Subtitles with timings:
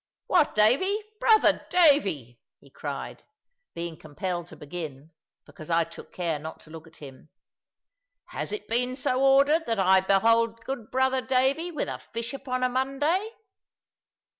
[0.25, 1.03] "What, Davy!
[1.19, 3.23] Brother Davy!" he cried,
[3.75, 5.11] being compelled to begin,
[5.45, 7.29] because I took care not to look at him.
[8.29, 12.69] "Has it been so ordered that I behold good brother Davy with fish upon a
[12.69, 13.29] Monday?"